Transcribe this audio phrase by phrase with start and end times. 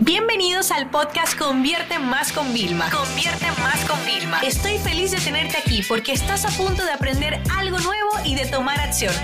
[0.00, 2.90] Bienvenidos al podcast Convierte Más con Vilma.
[2.90, 4.40] Convierte Más con Vilma.
[4.40, 8.44] Estoy feliz de tenerte aquí porque estás a punto de aprender algo nuevo y de
[8.44, 9.14] tomar acción.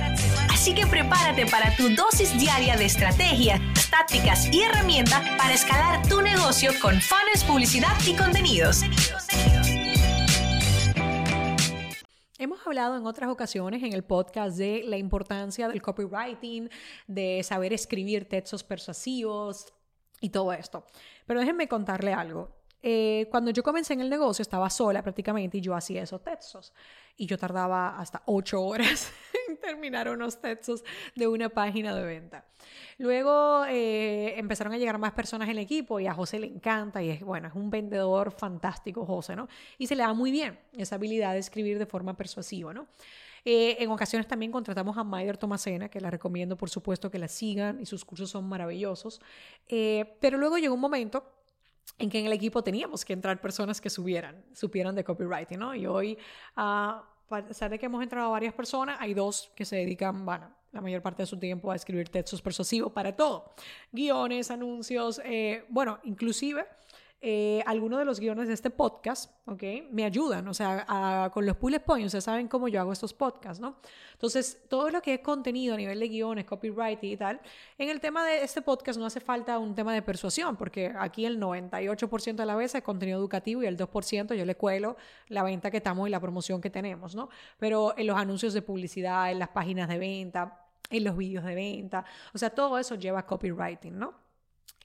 [0.51, 6.23] Así que prepárate para tu dosis diaria de estrategias, tácticas y herramientas para escalar tu
[6.23, 8.81] negocio con fans, publicidad y contenidos.
[12.39, 16.71] Hemos hablado en otras ocasiones en el podcast de la importancia del copywriting,
[17.07, 19.73] de saber escribir textos persuasivos,
[20.23, 20.87] y todo esto.
[21.27, 22.49] Pero déjenme contarle algo.
[22.85, 26.73] Eh, cuando yo comencé en el negocio estaba sola prácticamente y yo hacía esos textos.
[27.17, 29.13] Y yo tardaba hasta ocho horas
[29.49, 30.83] en terminar unos textos
[31.15, 32.45] de una página de venta.
[32.99, 37.03] Luego eh, empezaron a llegar más personas en el equipo y a José le encanta
[37.03, 39.49] y es, bueno, es un vendedor fantástico, José, ¿no?
[39.79, 42.87] Y se le da muy bien esa habilidad de escribir de forma persuasiva, ¿no?
[43.45, 47.29] Eh, en ocasiones también contratamos a Maider Tomasena, que la recomiendo por supuesto que la
[47.29, 49.21] sigan y sus cursos son maravillosos.
[49.69, 51.25] Eh, pero luego llegó un momento
[51.99, 55.75] en que en el equipo teníamos que entrar personas que subieran, supieran de copywriting, ¿no?
[55.75, 56.19] Y hoy,
[56.57, 60.81] a pesar de que hemos entrado varias personas, hay dos que se dedican, bueno, la
[60.81, 63.53] mayor parte de su tiempo a escribir textos persuasivos para todo.
[63.93, 66.67] Guiones, anuncios, eh, bueno, inclusive
[67.25, 69.63] eh, algunos de los guiones de este podcast, ¿ok?
[69.93, 73.61] Me ayudan, o sea, con los bullet points, ustedes saben cómo yo hago estos podcasts,
[73.61, 73.77] ¿no?
[74.15, 77.41] Entonces, todo lo que es contenido a nivel de guiones, copyright y tal,
[77.79, 81.25] en el tema de este podcast no hace falta un tema de persuasión, porque aquí
[81.25, 84.97] el 98% de la vez es contenido educativo y el 2% yo le cuelo
[85.29, 87.29] la venta que estamos y la promoción que tenemos, ¿no?
[87.57, 91.55] Pero en los anuncios de publicidad, en las páginas de venta, en los vídeos de
[91.55, 94.22] venta, o sea, todo eso lleva copywriting, ¿no?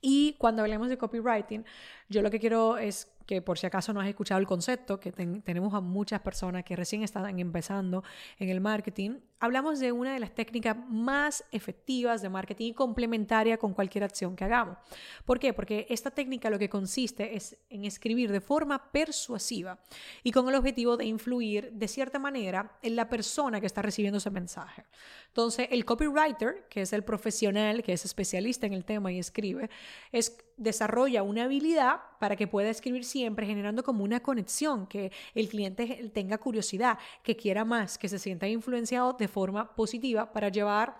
[0.01, 1.65] Y cuando hablemos de copywriting,
[2.09, 5.11] yo lo que quiero es que por si acaso no has escuchado el concepto, que
[5.11, 8.03] tenemos a muchas personas que recién están empezando
[8.39, 13.57] en el marketing, hablamos de una de las técnicas más efectivas de marketing y complementaria
[13.57, 14.77] con cualquier acción que hagamos.
[15.25, 15.53] ¿Por qué?
[15.53, 19.77] Porque esta técnica lo que consiste es en escribir de forma persuasiva
[20.23, 24.19] y con el objetivo de influir de cierta manera en la persona que está recibiendo
[24.19, 24.85] ese mensaje.
[25.27, 29.69] Entonces, el copywriter, que es el profesional, que es especialista en el tema y escribe,
[30.13, 35.47] es desarrolla una habilidad para que pueda escribir siempre, generando como una conexión, que el
[35.47, 40.99] cliente tenga curiosidad, que quiera más, que se sienta influenciado de forma positiva para llevar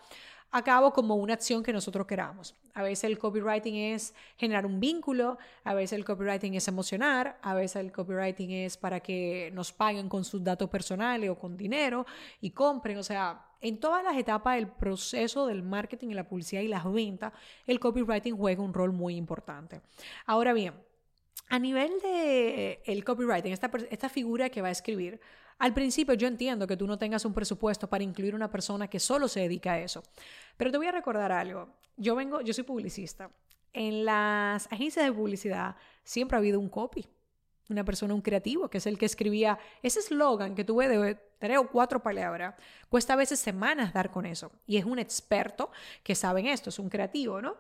[0.52, 2.56] a cabo como una acción que nosotros queramos.
[2.74, 7.54] A veces el copywriting es generar un vínculo, a veces el copywriting es emocionar, a
[7.54, 12.06] veces el copywriting es para que nos paguen con sus datos personales o con dinero
[12.40, 12.98] y compren.
[12.98, 16.92] O sea, en todas las etapas del proceso del marketing y la publicidad y las
[16.92, 17.34] ventas,
[17.66, 19.82] el copywriting juega un rol muy importante.
[20.26, 20.74] Ahora bien,
[21.50, 25.20] a nivel de el copywriting, esta, esta figura que va a escribir,
[25.60, 29.00] al principio yo entiendo que tú no tengas un presupuesto para incluir una persona que
[29.00, 30.04] solo se dedica a eso.
[30.56, 31.70] Pero te voy a recordar algo.
[31.96, 33.32] Yo vengo, yo soy publicista.
[33.74, 37.08] En las agencias de publicidad siempre ha habido un copy.
[37.70, 41.58] Una persona, un creativo, que es el que escribía ese eslogan que tuve de tres
[41.58, 42.56] o cuatro palabras.
[42.90, 44.52] Cuesta a veces semanas dar con eso.
[44.66, 45.72] Y es un experto
[46.04, 47.58] que sabe esto, es un creativo, ¿no?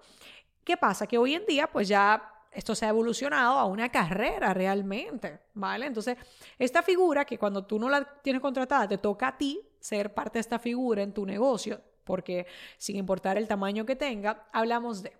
[0.63, 1.07] ¿Qué pasa?
[1.07, 5.85] Que hoy en día, pues ya esto se ha evolucionado a una carrera realmente, ¿vale?
[5.85, 6.17] Entonces,
[6.57, 10.39] esta figura que cuando tú no la tienes contratada, te toca a ti ser parte
[10.39, 12.47] de esta figura en tu negocio, porque
[12.77, 15.15] sin importar el tamaño que tenga, hablamos de,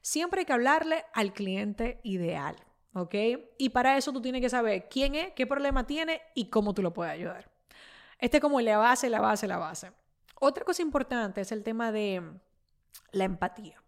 [0.00, 2.56] siempre hay que hablarle al cliente ideal,
[2.94, 3.14] ¿ok?
[3.58, 6.82] Y para eso tú tienes que saber quién es, qué problema tiene y cómo tú
[6.82, 7.50] lo puedes ayudar.
[8.18, 9.92] Este es como la base, la base, la base.
[10.40, 12.22] Otra cosa importante es el tema de
[13.12, 13.82] la empatía.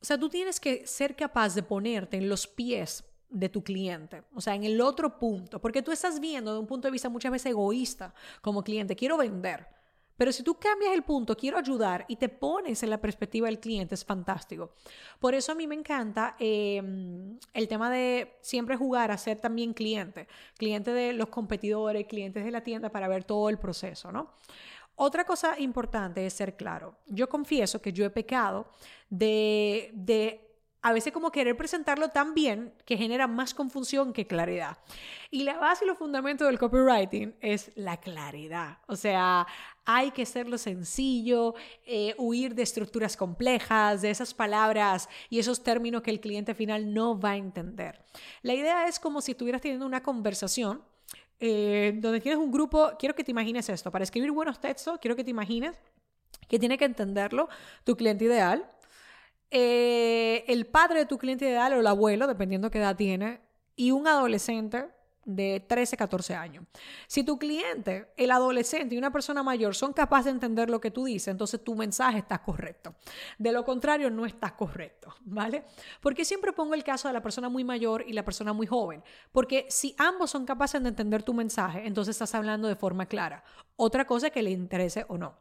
[0.00, 4.24] O sea, tú tienes que ser capaz de ponerte en los pies de tu cliente,
[4.34, 7.08] o sea, en el otro punto, porque tú estás viendo de un punto de vista
[7.08, 9.68] muchas veces egoísta como cliente, quiero vender,
[10.20, 13.58] pero si tú cambias el punto, quiero ayudar y te pones en la perspectiva del
[13.58, 14.72] cliente, es fantástico.
[15.18, 19.72] Por eso a mí me encanta em, el tema de siempre jugar a ser también
[19.72, 24.34] cliente, cliente de los competidores, clientes de la tienda para ver todo el proceso, ¿no?
[24.96, 26.96] Otra cosa importante es ser claro.
[27.06, 28.66] Yo confieso que yo he pecado
[29.08, 30.49] de, de
[30.82, 34.78] a veces como querer presentarlo tan bien que genera más confusión que claridad.
[35.30, 38.78] Y la base y los fundamentos del copywriting es la claridad.
[38.86, 39.46] O sea,
[39.84, 41.54] hay que hacerlo sencillo,
[41.84, 46.94] eh, huir de estructuras complejas, de esas palabras y esos términos que el cliente final
[46.94, 48.04] no va a entender.
[48.42, 50.82] La idea es como si estuvieras teniendo una conversación
[51.38, 55.16] eh, donde tienes un grupo, quiero que te imagines esto, para escribir buenos textos, quiero
[55.16, 55.74] que te imagines
[56.48, 57.48] que tiene que entenderlo
[57.84, 58.70] tu cliente ideal,
[59.50, 63.40] eh, el padre de tu cliente ideal o el abuelo, dependiendo qué edad tiene,
[63.76, 64.86] y un adolescente
[65.24, 66.64] de 13, 14 años.
[67.06, 70.90] Si tu cliente, el adolescente y una persona mayor son capaces de entender lo que
[70.90, 72.94] tú dices, entonces tu mensaje está correcto.
[73.38, 75.64] De lo contrario, no está correcto, ¿vale?
[76.00, 79.02] Porque siempre pongo el caso de la persona muy mayor y la persona muy joven,
[79.32, 83.44] porque si ambos son capaces de entender tu mensaje, entonces estás hablando de forma clara.
[83.76, 85.34] Otra cosa que le interese o no.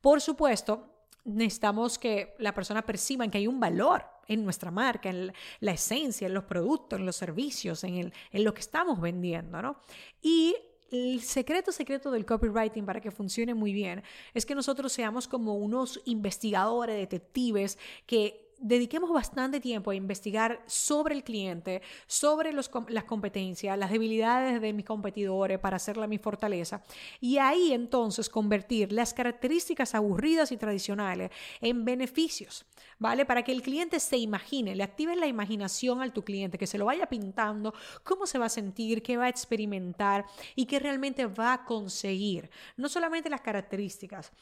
[0.00, 0.95] Por supuesto,
[1.26, 6.26] necesitamos que la persona perciba que hay un valor en nuestra marca, en la esencia,
[6.26, 9.76] en los productos, en los servicios, en, el, en lo que estamos vendiendo, ¿no?
[10.22, 10.56] Y
[10.90, 14.02] el secreto secreto del copywriting para que funcione muy bien
[14.34, 17.76] es que nosotros seamos como unos investigadores, detectives
[18.06, 24.72] que dediquemos bastante tiempo a investigar sobre el cliente, sobre las competencias, las debilidades de
[24.72, 26.82] mis competidores para hacerla mi fortaleza.
[27.20, 31.30] Y ahí entonces convertir las características aburridas y tradicionales
[31.60, 32.64] en beneficios,
[32.98, 33.24] ¿vale?
[33.24, 36.78] Para que el cliente se imagine, le active la imaginación al tu cliente, que se
[36.78, 37.74] lo vaya pintando,
[38.04, 40.24] cómo se va a sentir, qué va a experimentar
[40.54, 42.50] y qué realmente va a conseguir.
[42.76, 44.32] No solamente las características.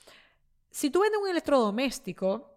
[0.70, 2.53] Si tú vendes un electrodoméstico,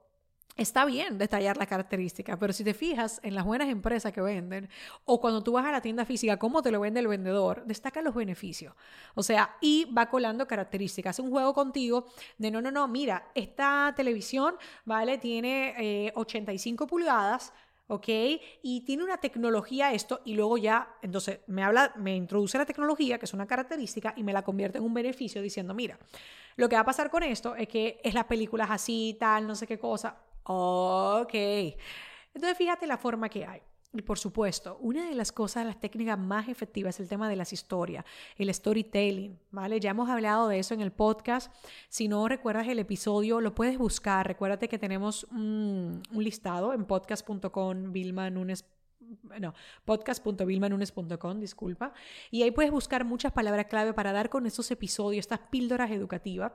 [0.58, 4.68] Está bien detallar la característica, pero si te fijas en las buenas empresas que venden
[5.06, 8.02] o cuando tú vas a la tienda física, cómo te lo vende el vendedor, destaca
[8.02, 8.74] los beneficios.
[9.14, 11.12] O sea, y va colando características.
[11.12, 12.08] Hace un juego contigo
[12.40, 15.20] de no, no, no, mira, esta televisión, ¿vale?
[15.20, 17.54] Tiene 85 eh, pulgadas,
[17.86, 18.08] ¿ok?
[18.64, 23.20] Y tiene una tecnología esto y luego ya, entonces me habla, me introduce la tecnología,
[23.20, 26.00] que es una característica, y me la convierte en un beneficio diciendo, mira,
[26.56, 29.54] lo que va a pasar con esto es que es las películas así, tal, no
[29.54, 30.18] sé qué cosa
[30.48, 31.34] Ok.
[31.34, 33.62] Entonces fíjate la forma que hay.
[33.94, 37.36] Y por supuesto, una de las cosas, las técnicas más efectivas es el tema de
[37.36, 38.06] las historias,
[38.38, 39.80] el storytelling, ¿vale?
[39.80, 41.52] Ya hemos hablado de eso en el podcast.
[41.90, 44.28] Si no recuerdas el episodio, lo puedes buscar.
[44.28, 48.66] Recuérdate que tenemos un, listado en podcast.com, Vilma Nunes
[49.40, 49.54] no,
[49.86, 51.94] podcast.vilmanunes.com, disculpa,
[52.30, 56.52] y ahí puedes buscar muchas palabras clave para dar con estos episodios, estas píldoras educativas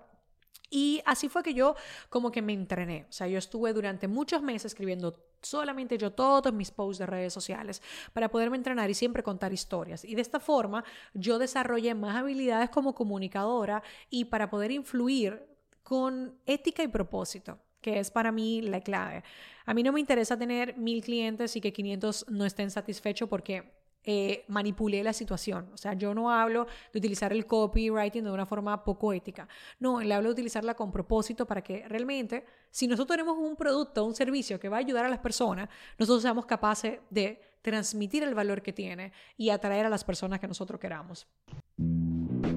[0.72, 1.76] y así fue que yo
[2.08, 3.04] como que me entrené.
[3.08, 7.34] O sea, yo estuve durante muchos meses escribiendo solamente yo todos mis posts de redes
[7.34, 7.82] sociales
[8.14, 10.02] para poderme entrenar y siempre contar historias.
[10.02, 10.82] Y de esta forma
[11.12, 15.44] yo desarrollé más habilidades como comunicadora y para poder influir
[15.82, 19.24] con ética y propósito que es para mí la clave.
[19.66, 23.81] A mí no me interesa tener mil clientes y que 500 no estén satisfechos porque
[24.04, 25.70] eh, manipulé la situación.
[25.72, 29.46] O sea, yo no hablo de utilizar el copywriting de una forma poco ética.
[29.78, 34.04] No, le hablo de utilizarla con propósito para que realmente, si nosotros tenemos un producto,
[34.04, 35.68] un servicio que va a ayudar a las personas,
[35.98, 40.48] nosotros seamos capaces de transmitir el valor que tiene y atraer a las personas que
[40.48, 41.26] nosotros queramos.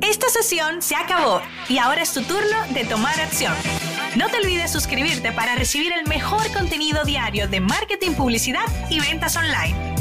[0.02, 3.54] Esta sesión se acabó y ahora es tu turno de tomar acción.
[4.18, 9.36] No te olvides suscribirte para recibir el mejor contenido diario de marketing, publicidad y ventas
[9.38, 9.95] online.